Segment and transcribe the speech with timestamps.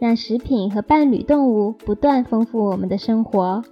[0.00, 3.62] 让食品和伴侣动物不断丰富我们的生活。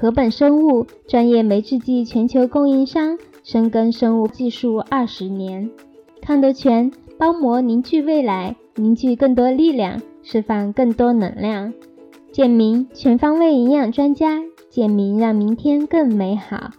[0.00, 5.70] 禾本生物专业酶制剂全球供应商，深耕生物技术二十年。
[6.22, 11.72] 康德全包膜凝聚未来，凝聚更多力量，释放更多能量。
[12.32, 16.70] 健明全方位营养专家，健明让明天更美好。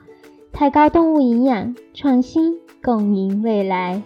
[0.51, 4.01] 太高动物营养创新，共赢未来。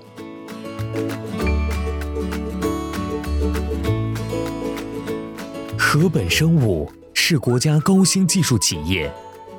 [5.88, 9.10] 禾本生物是国家高新技术企业，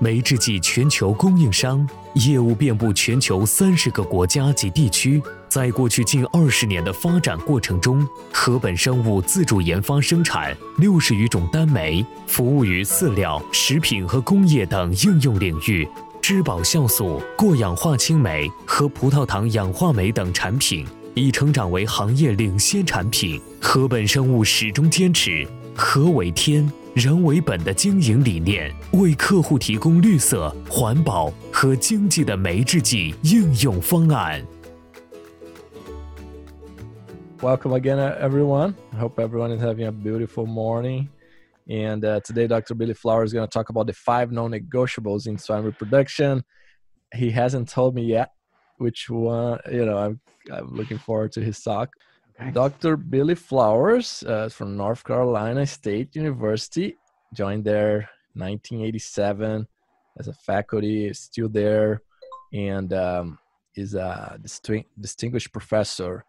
[0.00, 5.22] 酶制剂全球供应商，业务遍布全球三十个国家及地区。
[5.48, 15.88] 在过去近二十年的发展过程中，禾本生物自主研发生产六十余种单酶，服务于饲料、食品和工业等应用领域。
[16.20, 23.41] 质保酵素、过氧化氢酶和葡萄糖氧化酶等产品已成长为行业领先产品。
[23.60, 25.47] 禾本生物始终坚持。
[25.75, 34.45] 和为天，人为本的经营理念，为客户提供绿色、环保和经济的酶制剂应用方案。
[37.39, 38.75] Welcome again, everyone.
[38.94, 41.08] I hope everyone is having a beautiful morning.
[41.67, 42.75] And uh, today, Dr.
[42.75, 46.44] Billy Flower is going to talk about the five non-negotiables in swine reproduction.
[47.16, 48.30] He hasn't told me yet
[48.78, 49.59] which one.
[49.72, 50.20] You know, I'm
[50.52, 51.89] I'm looking forward to his talk.
[52.41, 52.51] Okay.
[52.51, 52.97] Dr.
[52.97, 56.97] Billy Flowers uh, from North Carolina State University
[57.33, 59.66] joined there 1987
[60.19, 62.03] as a faculty, is still there,
[62.53, 63.38] and um,
[63.75, 64.38] is a
[65.00, 66.25] distinguished professor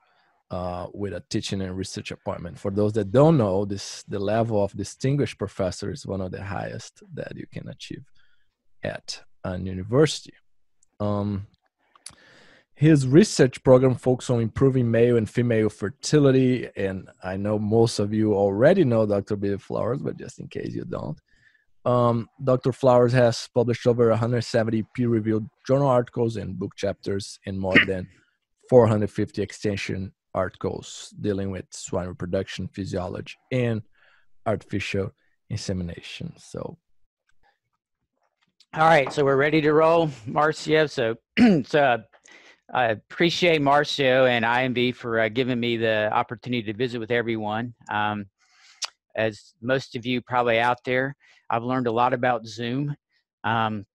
[0.52, 2.58] uh, with a teaching and research appointment.
[2.58, 6.44] For those that don't know, this the level of distinguished professor is one of the
[6.44, 8.06] highest that you can achieve
[8.84, 10.34] at an university.
[11.00, 11.48] Um,
[12.78, 16.70] his research program focuses on improving male and female fertility.
[16.76, 19.36] And I know most of you already know Dr.
[19.36, 21.20] Billy Flowers, but just in case you don't,
[21.86, 22.72] um, Dr.
[22.72, 28.08] Flowers has published over 170 peer reviewed journal articles and book chapters and more than
[28.70, 33.82] 450 extension articles dealing with swine reproduction, physiology, and
[34.46, 35.10] artificial
[35.50, 36.32] insemination.
[36.38, 36.78] So,
[38.76, 40.88] all right, so we're ready to roll, Marcio.
[40.88, 41.16] So,
[41.64, 42.04] so
[42.74, 47.74] I appreciate Marcio and IMB for uh, giving me the opportunity to visit with everyone.
[47.90, 48.26] Um,
[49.16, 51.16] as most of you probably out there,
[51.50, 52.94] I've learned a lot about Zoom.
[53.46, 53.86] Um,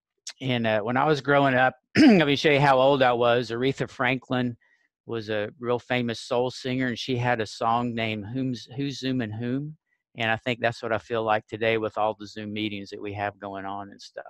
[0.40, 3.50] and uh, when I was growing up, let me show you how old I was.
[3.50, 4.56] Aretha Franklin
[5.04, 9.30] was a real famous soul singer, and she had a song named "Who's Who's Zooming
[9.30, 9.76] Whom,"
[10.16, 13.02] and I think that's what I feel like today with all the Zoom meetings that
[13.02, 14.24] we have going on and stuff.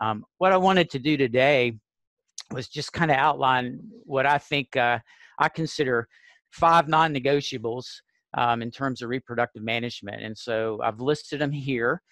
[0.00, 1.78] Um, what I wanted to do today
[2.52, 4.98] was just kind of outline what I think uh,
[5.38, 6.08] I consider
[6.50, 7.86] five non-negotiables
[8.34, 10.22] um, in terms of reproductive management.
[10.22, 12.02] And so I've listed them here.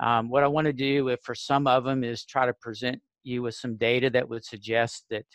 [0.00, 3.42] Um, what I want to do for some of them is try to present you
[3.42, 5.26] with some data that would suggest that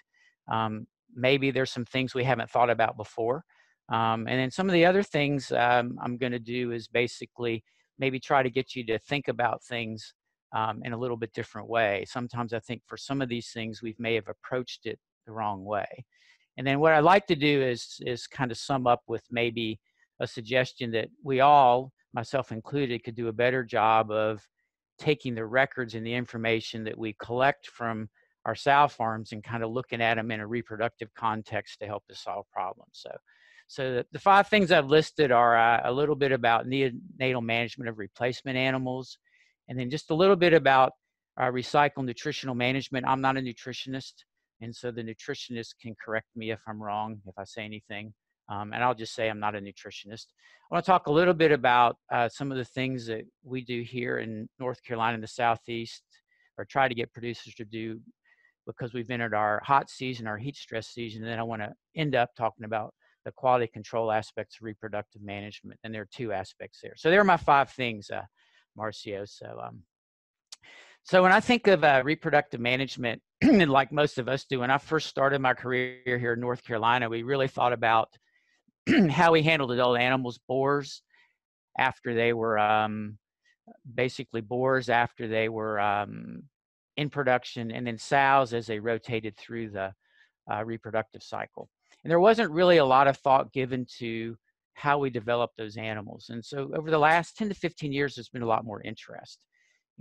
[0.52, 3.44] um, maybe there's some things we haven't thought about before.
[3.90, 7.64] Um, and then some of the other things um, I'm going to do is basically
[8.00, 10.14] maybe try to get you to think about things
[10.54, 12.06] um, in a little bit different way.
[12.08, 15.64] Sometimes I think for some of these things we may have approached it the wrong
[15.64, 16.06] way.
[16.58, 19.80] And then what I like to do is is kind of sum up with maybe
[20.20, 24.48] a suggestion that we all, myself included, could do a better job of
[24.98, 28.10] taking the records and the information that we collect from
[28.46, 32.04] our sow farms and kind of looking at them in a reproductive context to help
[32.10, 32.92] us solve problems.
[32.94, 33.10] So,
[33.68, 37.98] so the, five things I've listed are uh, a little bit about neonatal management of
[37.98, 39.18] replacement animals,
[39.67, 40.94] and then just a little bit about
[41.40, 43.06] uh, recycle nutritional management.
[43.08, 44.14] I'm not a nutritionist,
[44.62, 48.14] and so the nutritionist can correct me if I'm wrong, if I say anything.
[48.47, 50.28] Um, and I'll just say I'm not a nutritionist.
[50.70, 53.62] I want to talk a little bit about uh, some of the things that we
[53.64, 56.03] do here in North Carolina in the Southeast,
[56.58, 58.00] or try to get producers to do
[58.67, 61.23] because we've entered our hot season, our heat stress season.
[61.23, 65.22] And then I want to end up talking about the quality control aspects of reproductive
[65.22, 65.79] management.
[65.84, 66.94] And there are two aspects there.
[66.96, 68.09] So there are my five things.
[68.09, 68.23] Uh,
[68.78, 69.28] Marcio.
[69.28, 69.84] So, um,
[71.04, 74.72] so when I think of uh, reproductive management, and like most of us do, when
[74.72, 78.10] I first started my career here in North Carolina, we really thought about
[79.10, 81.02] how we handled adult animals, boars,
[81.78, 83.18] after they were um,
[83.94, 86.44] basically boars after they were um,
[86.98, 89.94] in production, and then sows as they rotated through the
[90.52, 91.70] uh, reproductive cycle.
[92.04, 94.38] And there wasn't really a lot of thought given to
[94.76, 96.28] how we develop those animals.
[96.30, 99.40] And so over the last 10 to 15 years, there's been a lot more interest.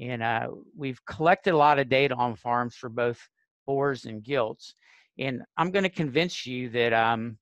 [0.01, 3.21] And uh, we've collected a lot of data on farms for both
[3.67, 4.75] boars and gilts.
[5.19, 7.39] And I'm going to convince you that, um,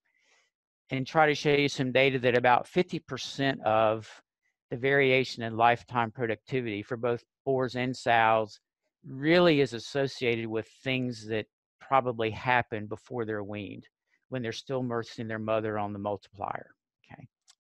[0.91, 4.07] and try to show you some data that about 50% of
[4.71, 8.61] the variation in lifetime productivity for both boars and sows
[9.07, 11.47] really is associated with things that
[11.81, 13.89] probably happen before they're weaned
[14.29, 16.75] when they're still nursing their mother on the multiplier.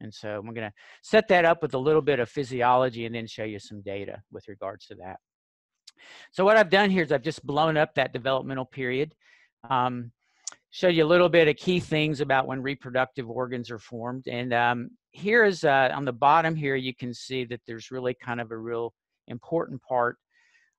[0.02, 0.72] And so I'm going to
[1.02, 4.20] set that up with a little bit of physiology and then show you some data
[4.30, 5.16] with regards to that.
[6.32, 9.14] So what I've done here is I've just blown up that developmental period.
[9.70, 10.10] Um,
[10.70, 14.26] show you a little bit of key things about when reproductive organs are formed.
[14.26, 18.14] And um, here is uh, on the bottom here, you can see that there's really
[18.14, 18.92] kind of a real
[19.28, 20.16] important part.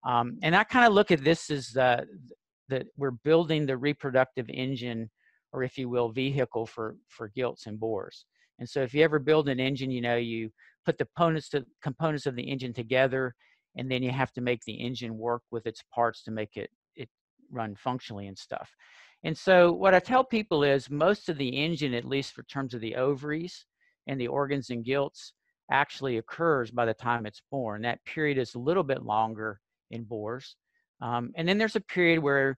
[0.06, 2.04] Um, and I kind of look at this as uh,
[2.70, 5.10] that we're building the reproductive engine,
[5.54, 8.26] or if you will, vehicle for, for gilts and boars.
[8.60, 10.52] And so if you ever build an engine, you know, you
[10.86, 13.36] put the components, to, components of the engine together,
[13.76, 16.70] and then you have to make the engine work with its parts to make it,
[16.96, 17.10] it
[17.52, 18.70] run functionally and stuff.
[19.24, 22.74] And so what I tell people is most of the engine, at least for terms
[22.74, 23.66] of the ovaries
[24.08, 25.34] and the organs and gilts,
[25.72, 27.82] actually occurs by the time it's born.
[27.82, 29.60] That period is a little bit longer
[29.92, 30.56] in boars.
[31.02, 32.58] Um, and then there's a period where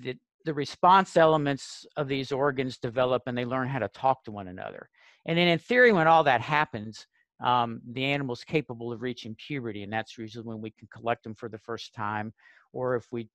[0.00, 0.16] the,
[0.46, 4.48] the response elements of these organs develop and they learn how to talk to one
[4.48, 4.88] another.
[5.26, 7.06] And then in theory, when all that happens,
[7.44, 11.34] um, the animal's capable of reaching puberty, and that's usually when we can collect them
[11.34, 12.32] for the first time,
[12.72, 13.28] or if we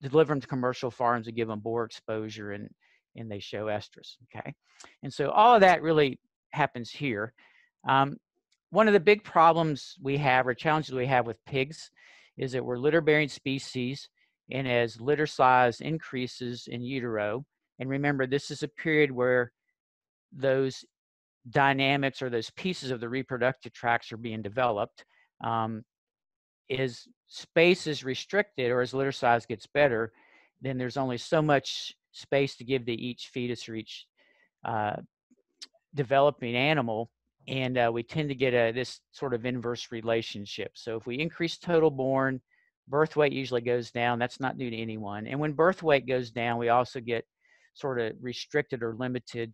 [0.00, 2.68] deliver them to commercial farms and give them boar exposure and,
[3.14, 4.54] and they show estrus, okay?
[5.02, 6.18] And so all of that really
[6.52, 7.34] happens here.
[7.86, 8.16] Um,
[8.70, 11.90] one of the big problems we have, or challenges we have with pigs,
[12.38, 14.08] is that we're litter-bearing species,
[14.50, 17.44] and as litter size increases in utero,
[17.78, 19.52] and remember, this is a period where
[20.32, 20.84] those
[21.50, 25.04] dynamics or those pieces of the reproductive tracts are being developed.
[25.42, 25.84] Um,
[26.68, 30.12] is space is restricted or as litter size gets better,
[30.62, 34.06] then there's only so much space to give to each fetus or each
[34.64, 34.96] uh,
[35.94, 37.10] developing animal.
[37.46, 40.72] And uh, we tend to get a, this sort of inverse relationship.
[40.74, 42.40] So if we increase total born,
[42.88, 44.18] birth weight usually goes down.
[44.18, 45.26] That's not new to anyone.
[45.26, 47.24] And when birth weight goes down, we also get
[47.74, 49.52] sort of restricted or limited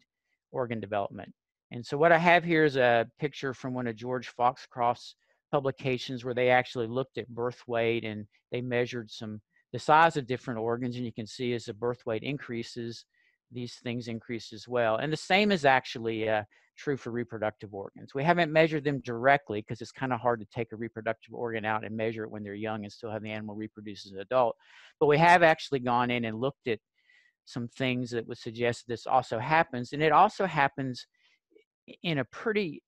[0.52, 1.32] organ development.
[1.72, 5.14] And so what I have here is a picture from one of George Foxcroft's
[5.50, 9.40] publications where they actually looked at birth weight and they measured some
[9.72, 13.04] the size of different organs and you can see as the birth weight increases
[13.52, 16.42] these things increase as well and the same is actually uh,
[16.80, 20.46] true for reproductive organs we haven't measured them directly because it's kind of hard to
[20.46, 23.30] take a reproductive organ out and measure it when they're young and still have the
[23.30, 24.56] animal reproduce as an adult
[24.98, 26.78] but we have actually gone in and looked at
[27.44, 31.06] some things that would suggest this also happens and it also happens
[32.02, 32.82] in a pretty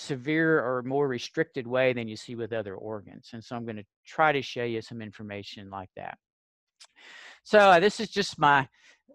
[0.00, 3.30] severe or more restricted way than you see with other organs.
[3.32, 6.16] And so I'm going to try to show you some information like that.
[7.44, 8.68] So uh, this is just my,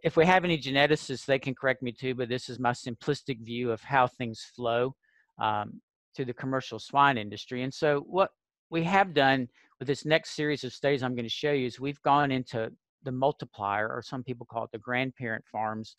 [0.03, 3.39] if we have any geneticists, they can correct me too, but this is my simplistic
[3.41, 4.95] view of how things flow
[5.39, 5.81] um,
[6.15, 7.63] to the commercial swine industry.
[7.63, 8.31] And so what
[8.69, 9.47] we have done
[9.79, 12.71] with this next series of studies I'm going to show you is we've gone into
[13.03, 15.97] the multiplier, or some people call it the grandparent farms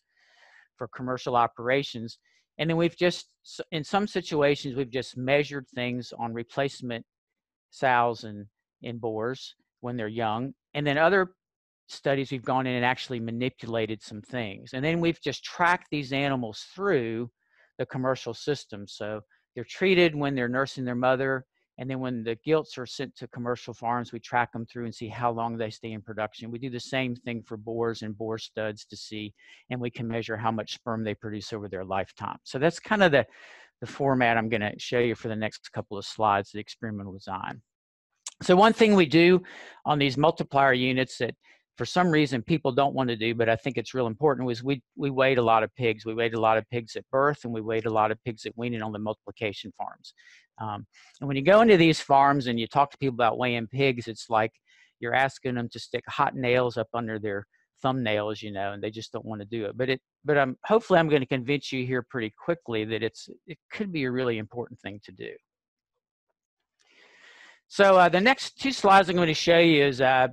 [0.77, 2.17] for commercial operations.
[2.57, 3.27] And then we've just,
[3.71, 7.05] in some situations, we've just measured things on replacement
[7.69, 8.47] sows and,
[8.83, 10.53] and boars when they're young.
[10.73, 11.31] And then other
[11.87, 14.71] studies, we've gone in and actually manipulated some things.
[14.73, 17.29] And then we've just tracked these animals through
[17.77, 18.87] the commercial system.
[18.87, 19.21] So
[19.55, 21.45] they're treated when they're nursing their mother
[21.79, 24.95] and then when the gilts are sent to commercial farms, we track them through and
[24.95, 26.49] see how long they stay in production.
[26.49, 29.33] We do the same thing for boars and boar studs to see,
[29.69, 32.37] and we can measure how much sperm they produce over their lifetime.
[32.43, 33.27] So that's kind of the,
[33.81, 37.13] the format I'm going to show you for the next couple of slides, the experimental
[37.13, 37.61] design.
[38.41, 39.41] So one thing we do
[39.85, 41.35] on these multiplier units that
[41.77, 44.63] for some reason people don't want to do, but I think it's real important was
[44.63, 46.05] we, we weighed a lot of pigs.
[46.05, 48.45] We weighed a lot of pigs at birth and we weighed a lot of pigs
[48.45, 50.13] at weaning on the multiplication farms.
[50.59, 50.87] Um,
[51.21, 54.07] and when you go into these farms and you talk to people about weighing pigs,
[54.07, 54.51] it's like
[54.99, 57.45] you're asking them to stick hot nails up under their
[57.85, 59.77] thumbnails, you know, and they just don't want to do it.
[59.77, 63.29] But it, but I'm hopefully I'm going to convince you here pretty quickly that it's
[63.45, 65.29] it could be a really important thing to do.
[67.69, 70.29] So uh, the next two slides I'm going to show you is uh,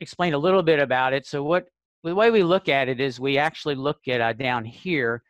[0.00, 1.26] explain a little bit about it.
[1.26, 1.66] So what
[2.04, 5.22] the way we look at it is we actually look at uh, down here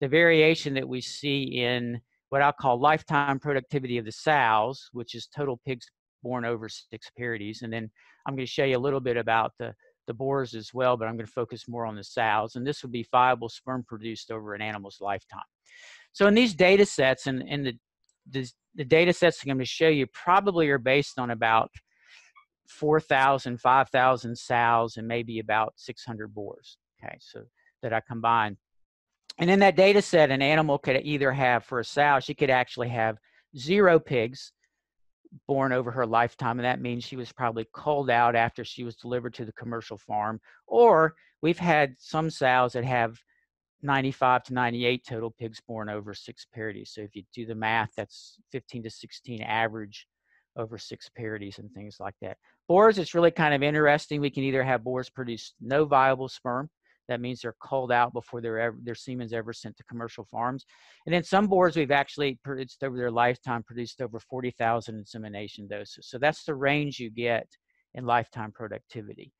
[0.00, 5.14] the variation that we see in what I'll call lifetime productivity of the sows, which
[5.14, 5.86] is total pigs
[6.22, 7.62] born over six parities.
[7.62, 7.90] And then
[8.26, 9.74] I'm going to show you a little bit about the,
[10.06, 12.56] the boars as well, but I'm going to focus more on the sows.
[12.56, 15.40] And this would be viable sperm produced over an animal's lifetime.
[16.12, 17.78] So in these data sets and, and the,
[18.30, 21.70] the, the data sets I'm going to show you probably are based on about
[22.68, 26.78] 4,000, 5,000 sows and maybe about 600 boars.
[27.02, 27.42] Okay, so
[27.82, 28.56] that I combine.
[29.38, 32.50] And in that data set, an animal could either have, for a sow, she could
[32.50, 33.16] actually have
[33.56, 34.52] zero pigs
[35.46, 38.96] born over her lifetime, and that means she was probably culled out after she was
[38.96, 40.40] delivered to the commercial farm.
[40.66, 43.18] Or we've had some sows that have
[43.82, 46.92] 95 to 98 total pigs born over six parities.
[46.94, 50.06] So if you do the math, that's 15 to 16 average
[50.56, 52.36] over six parities and things like that.
[52.68, 54.20] Boars, it's really kind of interesting.
[54.20, 56.68] We can either have boars produce no viable sperm,
[57.10, 60.64] that means they're culled out before ever, their semen's ever sent to commercial farms.
[61.04, 66.06] And then some boars we've actually produced over their lifetime produced over 40,000 insemination doses.
[66.06, 67.48] So that's the range you get
[67.94, 69.32] in lifetime productivity.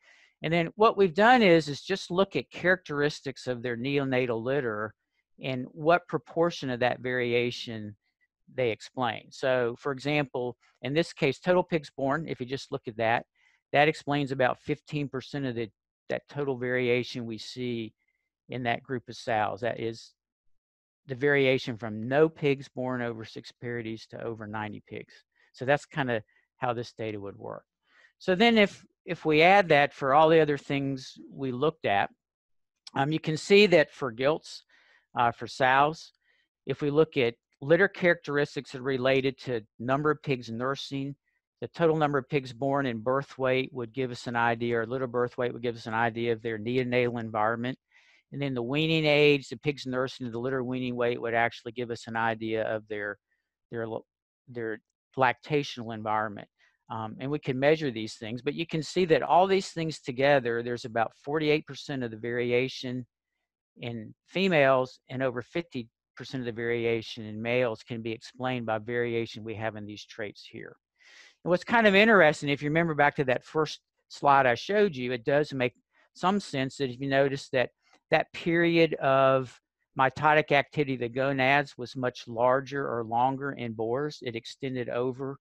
[0.43, 4.95] And then what we've done is is just look at characteristics of their neonatal litter
[5.43, 7.97] and what proportion of that variation
[8.55, 9.27] they explain.
[9.31, 13.27] So for example, in this case, total pigs born, if you just look at that,
[13.73, 15.71] that explains about 15% of the
[16.09, 17.95] that total variation we see
[18.49, 19.61] in that group of sows.
[19.61, 20.13] That is
[21.07, 25.15] the variation from no pigs born over six parities to over 90 pigs.
[25.53, 26.23] So that's kind of
[26.59, 27.65] how this data would work.
[28.19, 32.11] So then if, if we add that for all the other things we looked at,
[32.95, 34.65] um, you can see that for gilts,
[35.17, 36.13] uh, for sows,
[36.67, 41.15] if we look at litter characteristics that are related to number of pigs nursing,
[41.61, 44.87] the total number of pigs born and birth weight would give us an idea, or
[44.87, 47.79] litter birth weight would give us an idea of their neonatal environment.
[48.33, 51.91] And then the weaning age, the pigs nursing, the litter weaning weight would actually give
[51.91, 53.19] us an idea of their
[53.71, 53.87] their
[54.49, 54.81] their
[55.17, 56.49] lactational environment.
[56.91, 60.01] Um, and we can measure these things, but you can see that all these things
[60.01, 63.07] together, there's about 48% of the variation
[63.81, 65.87] in females and over 50%
[66.35, 70.47] of the variation in males can be explained by variation we have in these traits
[70.51, 70.77] here.
[71.45, 74.97] And what's kind of interesting, if you remember back to that first slide I showed
[74.97, 75.75] you, it does make
[76.15, 77.71] some sense that if you notice that
[78.11, 79.59] that period of
[79.99, 84.19] mitotic activity, the gonads, was much larger or longer in boars.
[84.23, 85.39] It extended over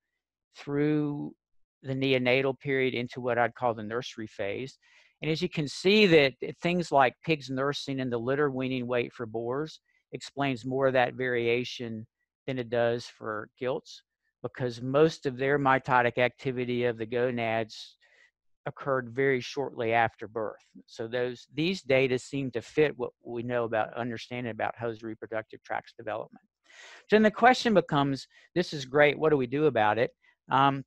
[0.56, 1.34] through
[1.84, 4.78] the neonatal period into what I'd call the nursery phase.
[5.22, 9.14] And as you can see that things like pigs nursing and the litter weaning weight
[9.14, 9.80] for boars
[10.12, 12.08] explains more of that variation
[12.48, 14.04] than it does for gilts
[14.42, 17.98] because most of their mitotic activity of the gonads
[18.66, 20.64] occurred very shortly after birth.
[20.86, 25.62] So those these data seem to fit what we know about understanding about host reproductive
[25.64, 26.44] tracts development.
[27.10, 30.12] So then the question becomes, this is great, what do we do about it?
[30.52, 30.84] Um,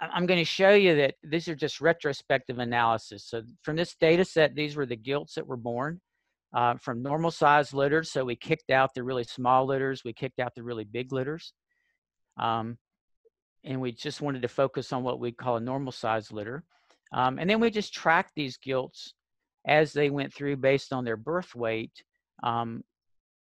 [0.00, 3.24] I'm going to show you that these are just retrospective analysis.
[3.24, 6.00] So from this data set, these were the gilts that were born
[6.54, 8.10] uh, from normal size litters.
[8.10, 11.52] So we kicked out the really small litters, we kicked out the really big litters.
[12.38, 12.78] Um,
[13.64, 16.64] and we just wanted to focus on what we call a normal size litter.
[17.12, 19.14] Um, and then we just tracked these gilts
[19.66, 22.02] as they went through based on their birth weight,
[22.42, 22.82] um,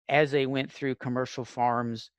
[0.09, 2.11] as they went through commercial farms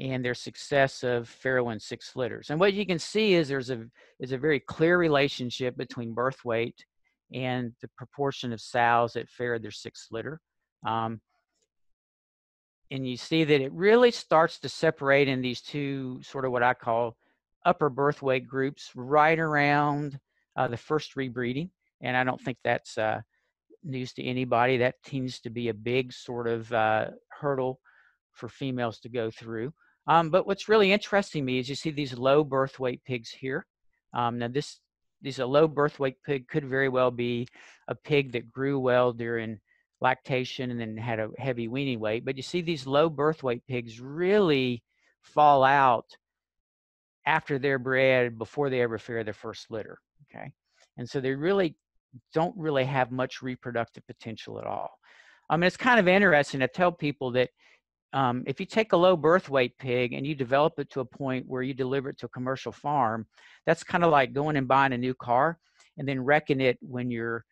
[0.00, 2.50] and their success of farrow and six litters.
[2.50, 3.84] And what you can see is there's a
[4.18, 6.84] is a very clear relationship between birth weight
[7.32, 10.40] and the proportion of sows that farrowed their sixth litter.
[10.86, 11.20] Um,
[12.90, 16.62] and you see that it really starts to separate in these two sort of what
[16.62, 17.16] I call
[17.64, 20.18] upper birth weight groups right around
[20.56, 21.70] uh, the first rebreeding.
[22.02, 23.20] And I don't think that's uh,
[23.82, 24.76] news to anybody.
[24.76, 27.06] That tends to be a big sort of uh,
[27.40, 27.80] hurdle
[28.32, 29.72] for females to go through.
[30.06, 33.66] Um, but what's really interesting me is you see these low birth weight pigs here.
[34.12, 34.80] Um, now this,
[35.22, 37.48] these a low birth weight pig could very well be
[37.88, 39.58] a pig that grew well during
[40.00, 42.24] lactation and then had a heavy weaning weight.
[42.24, 44.82] But you see these low birth weight pigs really
[45.22, 46.06] fall out
[47.26, 49.98] after they're bred before they ever farrow their first litter.
[50.28, 50.52] Okay.
[50.98, 51.76] And so they really
[52.32, 54.90] don't really have much reproductive potential at all.
[55.48, 57.50] I mean, it's kind of interesting to tell people that
[58.14, 61.04] um, if you take a low birth weight pig and you develop it to a
[61.04, 63.26] point where you deliver it to a commercial farm,
[63.66, 65.58] that's kind of like going and buying a new car
[65.98, 67.44] and then wrecking it when you're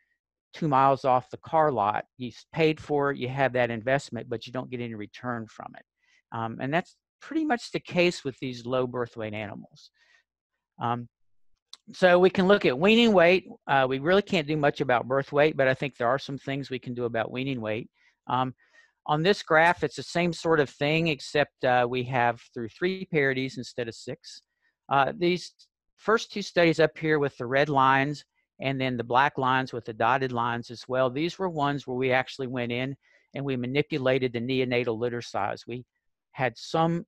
[0.55, 2.05] two miles off the car lot.
[2.17, 5.73] You paid for it, you have that investment, but you don't get any return from
[5.77, 5.85] it.
[6.31, 9.91] Um, and that's pretty much the case with these low birth weight animals.
[10.81, 11.09] Um,
[11.93, 13.49] so we can look at weaning weight.
[13.67, 16.39] Uh, we really can't do much about birth weight, but I think there are some
[16.39, 17.91] things we can do about weaning weight.
[18.29, 18.55] Um,
[19.07, 23.07] on this graph, it's the same sort of thing, except uh, we have through three
[23.07, 24.43] parities instead of six.
[24.89, 25.53] Uh, these
[25.97, 28.25] first two studies up here with the red lines
[28.61, 31.97] and then the black lines with the dotted lines as well, these were ones where
[31.97, 32.95] we actually went in
[33.35, 35.65] and we manipulated the neonatal litter size.
[35.67, 35.85] We
[36.33, 37.05] had some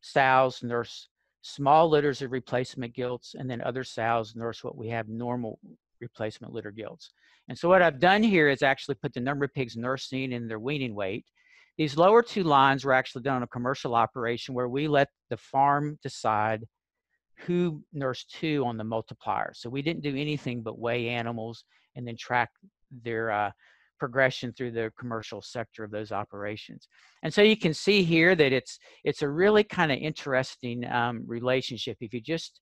[0.00, 1.08] sows nurse
[1.46, 5.60] small litters of replacement gilts, and then other sows nurse what we have normal
[6.00, 7.10] replacement litter gilts.
[7.48, 10.50] And so what I've done here is actually put the number of pigs nursing and
[10.50, 11.24] their weaning weight.
[11.78, 15.36] These lower two lines were actually done on a commercial operation where we let the
[15.36, 16.64] farm decide
[17.40, 19.52] who nursed two on the multiplier.
[19.54, 22.50] So we didn't do anything but weigh animals and then track
[23.02, 23.50] their uh,
[23.98, 26.88] progression through the commercial sector of those operations.
[27.22, 31.24] And so you can see here that it's it's a really kind of interesting um,
[31.26, 31.98] relationship.
[32.00, 32.60] If you just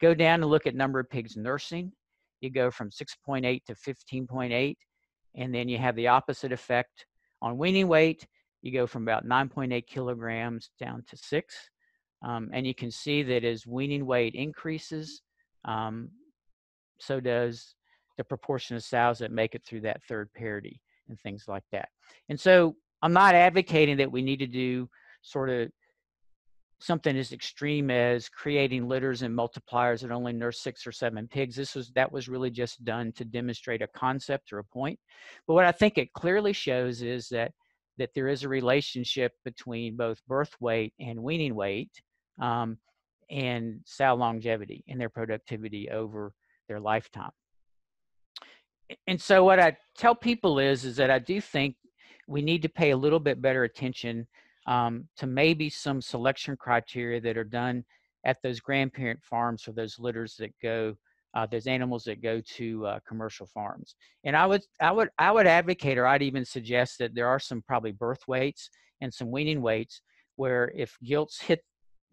[0.00, 1.92] go down and look at number of pigs nursing,
[2.42, 4.76] you go from 6.8 to 15.8,
[5.34, 7.06] and then you have the opposite effect
[7.40, 8.26] on weaning weight.
[8.62, 11.54] You go from about 9.8 kilograms down to six.
[12.24, 15.22] Um, and you can see that as weaning weight increases,
[15.64, 16.10] um,
[16.98, 17.74] so does
[18.16, 21.88] the proportion of sows that make it through that third parity and things like that.
[22.28, 24.88] And so I'm not advocating that we need to do
[25.22, 25.70] sort of
[26.82, 31.56] something as extreme as creating litters and multipliers that only nurse six or seven pigs.
[31.56, 34.98] This was that was really just done to demonstrate a concept or a point.
[35.46, 37.52] But what I think it clearly shows is that
[37.98, 41.90] that there is a relationship between both birth weight and weaning weight
[42.40, 42.78] um,
[43.30, 46.32] and sow longevity and their productivity over
[46.68, 47.30] their lifetime
[49.06, 51.76] and so what I tell people is is that I do think
[52.26, 54.26] we need to pay a little bit better attention
[54.66, 57.84] um, to maybe some selection criteria that are done
[58.24, 60.94] at those grandparent farms for those litters that go
[61.34, 63.94] uh, those animals that go to uh, commercial farms.
[64.24, 67.38] And I would I would I would advocate or I'd even suggest that there are
[67.38, 68.68] some probably birth weights
[69.00, 70.02] and some weaning weights
[70.36, 71.60] where if gilts hit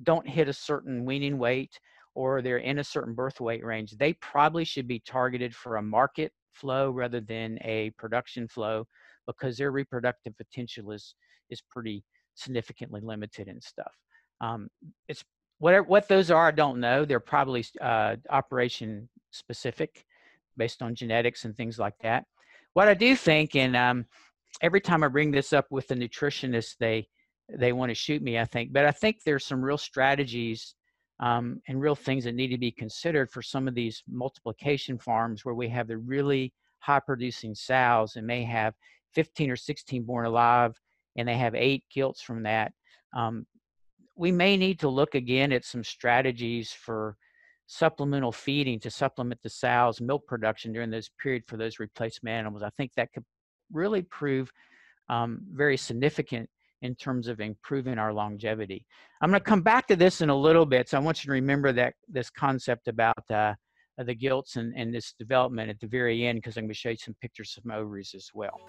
[0.03, 1.77] don't hit a certain weaning weight
[2.15, 5.81] or they're in a certain birth weight range, they probably should be targeted for a
[5.81, 8.85] market flow rather than a production flow
[9.27, 11.15] because their reproductive potential is
[11.49, 12.03] is pretty
[12.39, 13.91] significantly limited and stuff.
[14.41, 14.69] Um,
[15.07, 15.23] it's
[15.59, 17.05] whatever what those are, I don't know.
[17.05, 20.05] They're probably uh, operation specific,
[20.57, 22.25] based on genetics and things like that.
[22.73, 24.05] What I do think, and um,
[24.61, 27.07] every time I bring this up with the nutritionist, they
[27.57, 28.37] they want to shoot me.
[28.39, 30.75] I think, but I think there's some real strategies
[31.19, 35.43] um, and real things that need to be considered for some of these multiplication farms
[35.43, 38.73] where we have the really high producing sows and may have
[39.13, 40.79] 15 or 16 born alive
[41.19, 42.71] and they have eight gilts from that.
[43.15, 43.45] Um,
[44.15, 47.15] we may need to look again at some strategies for
[47.67, 52.63] supplemental feeding to supplement the sows milk production during this period for those replacement animals.
[52.63, 53.23] I think that could
[53.71, 54.51] really prove
[55.09, 56.49] um, very significant
[56.81, 58.85] in terms of improving our longevity.
[59.21, 61.27] I'm going to come back to this in a little bit, so I want you
[61.27, 63.53] to remember that this concept about uh,
[63.97, 66.89] the gilts and, and this development at the very end, because I'm going to show
[66.89, 68.59] you some pictures of ovaries as well.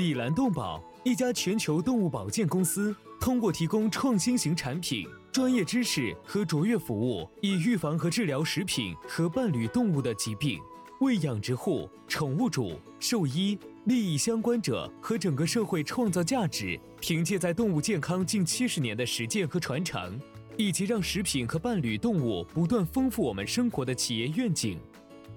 [0.00, 10.58] 米兰动保，一家全球动物保健公司，通过提供创新型产品、专业知识和卓越服务，以预防和治疗食品和伴侣动物的疾病。
[11.02, 20.18] 为养殖户、宠物主、兽医、利益相关者和整个社会创造价值，凭借在动物健康近七十年的实践和传承，
[20.56, 24.80] 以及让食品和伴侣动物不断丰富我们生活的企业愿景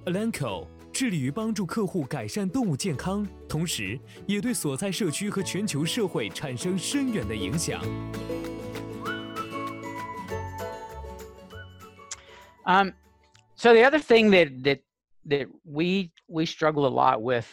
[0.06, 7.81] ，Alanco 致力于帮助客户改善动物健康，同时也对所在社区和全球社会产生深远的影响。
[12.65, 12.93] Um,
[13.55, 14.81] so the other thing that that
[15.27, 17.47] that we we struggle a lot with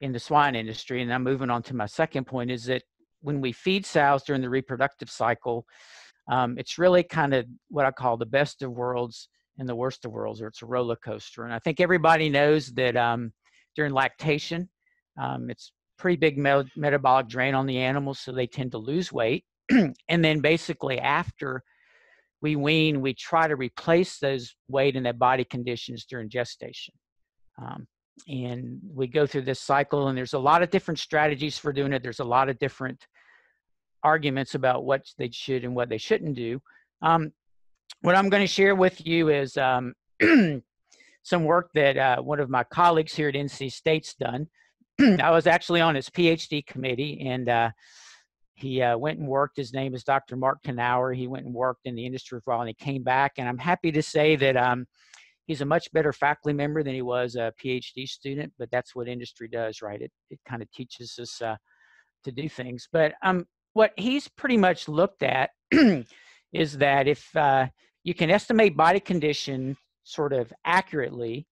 [0.00, 2.82] in the swine industry, and I'm moving on to my second point, is that
[3.22, 5.64] when we feed sows during the reproductive cycle,
[6.26, 10.05] um, it's really kind of what I call the best of worlds and the worst
[10.05, 11.43] of worlds, or it's a roller coaster.
[11.43, 13.33] And I think everybody knows that um,
[13.75, 14.69] during lactation,
[15.19, 19.11] um, it's pretty big me- metabolic drain on the animals, so they tend to lose
[19.11, 19.45] weight.
[19.69, 21.63] and then basically after
[22.41, 26.93] we wean, we try to replace those weight and that body conditions during gestation.
[27.59, 27.87] Um,
[28.27, 31.93] and we go through this cycle, and there's a lot of different strategies for doing
[31.93, 32.03] it.
[32.03, 33.05] There's a lot of different
[34.03, 36.61] arguments about what they should and what they shouldn't do.
[37.01, 37.31] Um,
[38.01, 39.93] what I'm going to share with you is um,
[41.23, 44.47] some work that uh, one of my colleagues here at NC State's done.
[44.99, 47.71] I was actually on his PhD committee, and uh,
[48.55, 49.57] he uh, went and worked.
[49.57, 50.35] His name is Dr.
[50.35, 51.15] Mark Knauer.
[51.15, 53.33] He went and worked in the industry for a while, and he came back.
[53.37, 54.87] And I'm happy to say that um,
[55.45, 59.07] he's a much better faculty member than he was a PhD student, but that's what
[59.07, 60.01] industry does, right?
[60.01, 61.55] It, it kind of teaches us uh,
[62.23, 62.87] to do things.
[62.91, 65.51] But um, what he's pretty much looked at
[66.53, 67.67] is that if uh,
[68.03, 71.45] you can estimate body condition sort of accurately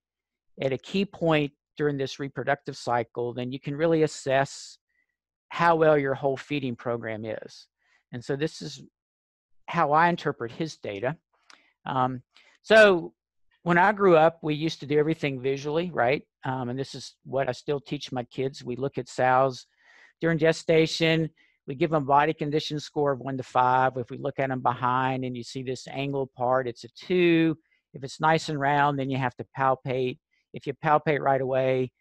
[0.62, 4.78] at a key point during this reproductive cycle, then you can really assess
[5.50, 7.68] how well your whole feeding program is.
[8.12, 8.82] And so this is
[9.68, 11.18] how I interpret his data.
[11.86, 12.24] Um,
[12.62, 13.14] so
[13.64, 16.24] when I grew up, we used to do everything visually, right?
[16.44, 18.64] Um, and this is what I still teach my kids.
[18.64, 19.66] We look at sows
[20.22, 21.30] during gestation.
[21.68, 23.94] We give them body condition score of one to five.
[23.98, 27.58] If we look at them behind and you see this angle part, it's a two.
[27.94, 30.20] If it's nice and round, then you have to palpate.
[30.54, 31.92] If you palpate right away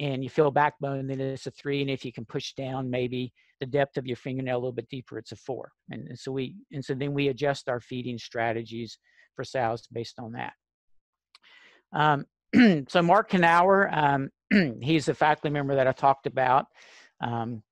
[0.00, 1.80] and you feel backbone, then it's a three.
[1.80, 4.88] And if you can push down maybe the depth of your fingernail a little bit
[4.90, 5.70] deeper, it's a four.
[5.90, 8.98] And, so we and so then we adjust our feeding strategies
[9.34, 10.52] for sows based on that.
[11.92, 12.26] Um,
[12.88, 14.30] so Mark Knauer, um,
[14.82, 16.66] he's the faculty member that I talked about.
[17.20, 17.62] Um,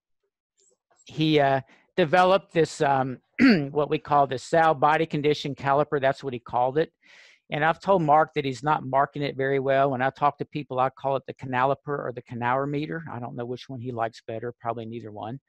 [1.10, 1.60] he uh,
[1.96, 3.18] developed this um,
[3.70, 6.00] what we call the sow body condition caliper.
[6.00, 6.92] That's what he called it.
[7.52, 9.90] And I've told Mark that he's not marking it very well.
[9.90, 13.02] When I talk to people, I call it the canaliper or the Knauer meter.
[13.12, 15.40] I don't know which one he likes better, probably neither one.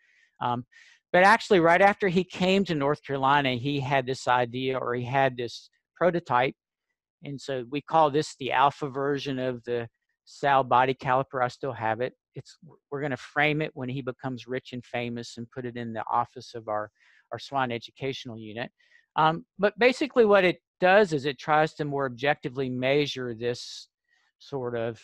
[0.41, 0.65] Um,
[1.13, 5.03] but actually, right after he came to North Carolina, he had this idea or he
[5.03, 6.55] had this prototype.
[7.23, 9.87] And so we call this the alpha version of the
[10.25, 11.43] sow body caliper.
[11.43, 12.13] I still have it.
[12.35, 12.57] It's
[12.89, 15.93] we're going to frame it when he becomes rich and famous and put it in
[15.93, 16.89] the office of our
[17.31, 18.71] our swine educational unit.
[19.15, 23.87] Um, but basically, what it does is it tries to more objectively measure this
[24.39, 25.01] sort of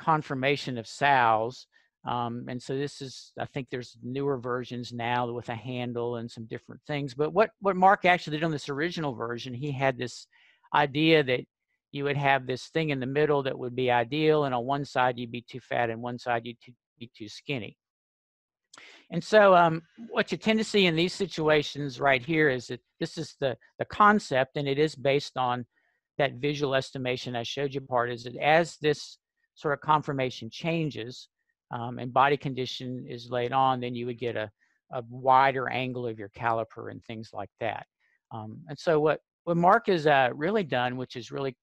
[0.00, 1.66] conformation of sows.
[2.08, 6.30] Um, and so this is, I think there's newer versions now with a handle and
[6.30, 7.14] some different things.
[7.14, 10.26] But what, what Mark actually did on this original version, he had this
[10.74, 11.40] idea that
[11.92, 14.84] you would have this thing in the middle that would be ideal, and on one
[14.84, 16.56] side you'd be too fat, and one side you'd
[16.98, 17.76] be too skinny.
[19.10, 22.80] And so um, what you tend to see in these situations right here is that
[23.00, 25.66] this is the, the concept, and it is based on
[26.18, 29.18] that visual estimation I showed you part, is that as this
[29.54, 31.28] sort of conformation changes
[31.72, 34.50] um, and body condition is laid on, then you would get a,
[34.92, 37.86] a wider angle of your caliper and things like that.
[38.32, 41.56] Um, and so what, what Mark has uh, really done, which is really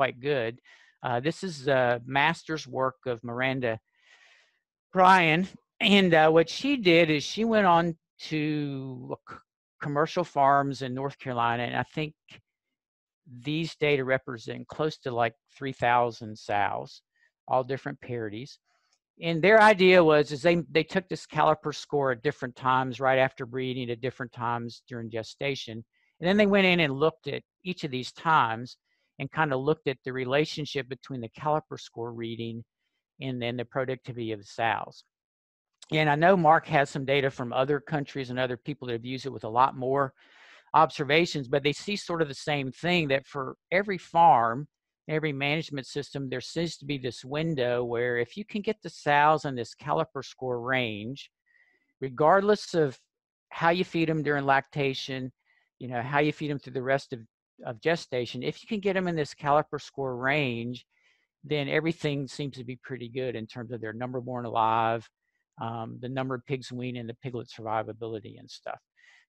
[0.00, 0.58] quite good,
[1.02, 3.78] uh, this is a master's work of Miranda
[4.94, 5.46] Bryan,
[5.78, 7.98] and uh, what she did is she went on
[8.30, 9.14] to
[9.82, 12.14] commercial farms in North Carolina, and I think
[13.44, 17.02] these data represent close to like 3,000 sows,
[17.46, 18.58] all different parities.
[19.20, 23.18] And their idea was is they they took this caliper score at different times, right
[23.18, 25.84] after breeding, at different times during gestation,
[26.20, 28.78] and then they went in and looked at each of these times
[29.20, 32.64] and kind of looked at the relationship between the caliper score reading
[33.20, 35.04] and then the productivity of the sows.
[35.92, 39.04] And I know Mark has some data from other countries and other people that have
[39.04, 40.14] used it with a lot more
[40.72, 44.66] observations, but they see sort of the same thing that for every farm,
[45.06, 48.88] every management system, there seems to be this window where if you can get the
[48.88, 51.30] sows in this caliper score range,
[52.00, 52.98] regardless of
[53.50, 55.30] how you feed them during lactation,
[55.78, 57.20] you know, how you feed them through the rest of,
[57.64, 60.86] of gestation, if you can get them in this caliper score range,
[61.44, 65.08] then everything seems to be pretty good in terms of their number born alive,
[65.60, 68.78] um, the number of pigs weaned and the piglet survivability and stuff.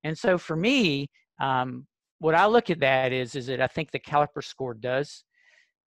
[0.03, 1.87] And so for me, um,
[2.19, 5.23] what I look at that is, is that I think the caliper score does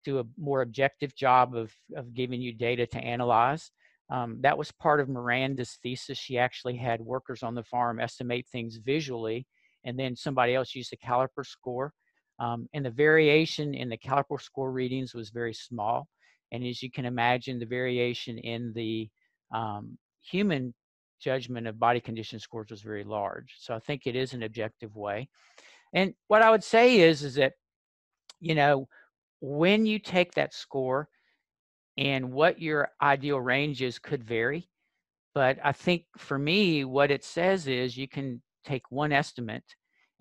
[0.05, 3.71] do a more objective job of, of giving you data to analyze.
[4.11, 6.19] Um, that was part of Miranda's thesis.
[6.19, 9.47] She actually had workers on the farm estimate things visually,
[9.85, 11.93] and then somebody else used the caliper score.
[12.39, 16.09] Um, and the variation in the caliper score readings was very small.
[16.51, 19.09] And as you can imagine, the variation in the
[19.55, 20.75] um, human
[21.21, 23.55] judgment of body condition scores was very large.
[23.59, 25.29] So I think it is an objective way.
[25.95, 27.53] And what I would say is, is that,
[28.41, 28.89] you know,
[29.41, 31.09] when you take that score
[31.97, 34.69] and what your ideal range is could vary.
[35.35, 39.65] But I think for me, what it says is you can take one estimate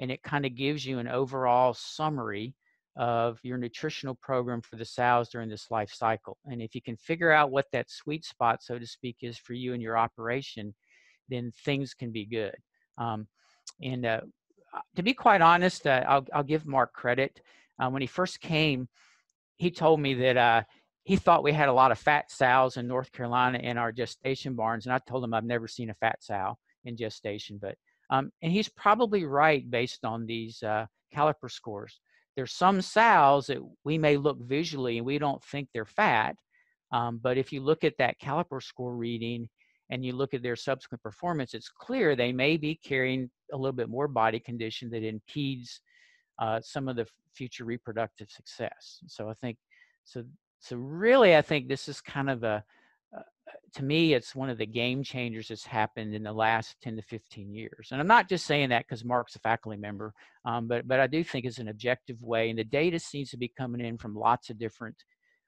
[0.01, 2.55] and it kind of gives you an overall summary
[2.97, 6.37] of your nutritional program for the sows during this life cycle.
[6.45, 9.53] And if you can figure out what that sweet spot, so to speak, is for
[9.53, 10.73] you and your operation,
[11.29, 12.55] then things can be good.
[12.97, 13.27] Um,
[13.81, 14.21] and uh,
[14.73, 17.39] uh to be quite honest, uh, I'll, I'll, give Mark credit.
[17.79, 18.89] Uh, when he first came,
[19.55, 20.63] he told me that uh,
[21.03, 24.55] he thought we had a lot of fat sows in North Carolina in our gestation
[24.55, 24.85] barns.
[24.85, 27.75] And I told him I've never seen a fat sow in gestation, but
[28.12, 32.00] um, and he's probably right based on these uh, caliper scores
[32.36, 36.36] there's some sows that we may look visually and we don't think they're fat,
[36.91, 39.50] um, but if you look at that caliper score reading
[39.89, 43.76] and you look at their subsequent performance, it's clear they may be carrying a little
[43.76, 45.82] bit more body condition that impedes
[46.39, 49.00] uh, some of the future reproductive success.
[49.08, 49.58] So I think,
[50.04, 50.24] so
[50.60, 52.63] so really, I think this is kind of a,
[53.73, 57.01] to me, it's one of the game changers that's happened in the last 10 to
[57.01, 57.89] 15 years.
[57.91, 60.13] And I'm not just saying that because Mark's a faculty member,
[60.45, 63.38] um, but but I do think it's an objective way, and the data seems to
[63.38, 64.95] be coming in from lots of different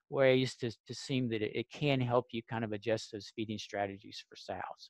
[0.09, 3.57] ways to, to seem that it, it can help you kind of adjust those feeding
[3.57, 4.89] strategies for sows.